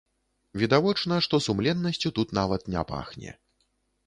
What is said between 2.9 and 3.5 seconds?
пахне.